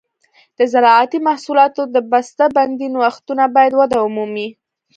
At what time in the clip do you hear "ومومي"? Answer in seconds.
4.01-4.47